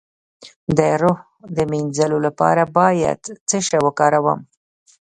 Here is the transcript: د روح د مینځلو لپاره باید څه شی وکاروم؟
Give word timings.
د 0.77 0.79
روح 1.01 1.19
د 1.55 1.57
مینځلو 1.71 2.17
لپاره 2.27 2.63
باید 2.77 3.19
څه 3.49 3.57
شی 3.67 3.77
وکاروم؟ 3.85 4.39